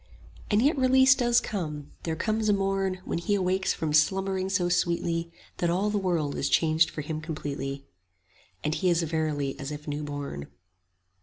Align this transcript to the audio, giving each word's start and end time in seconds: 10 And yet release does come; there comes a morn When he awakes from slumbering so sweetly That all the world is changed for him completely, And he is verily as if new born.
10 0.49 0.49
And 0.57 0.61
yet 0.65 0.79
release 0.79 1.13
does 1.13 1.39
come; 1.39 1.91
there 2.05 2.15
comes 2.15 2.49
a 2.49 2.53
morn 2.53 3.01
When 3.05 3.19
he 3.19 3.35
awakes 3.35 3.71
from 3.71 3.93
slumbering 3.93 4.49
so 4.49 4.67
sweetly 4.67 5.31
That 5.57 5.69
all 5.69 5.91
the 5.91 5.99
world 5.99 6.33
is 6.37 6.49
changed 6.49 6.89
for 6.89 7.01
him 7.01 7.21
completely, 7.21 7.85
And 8.63 8.73
he 8.73 8.89
is 8.89 9.03
verily 9.03 9.55
as 9.59 9.69
if 9.71 9.87
new 9.87 10.03
born. 10.03 10.47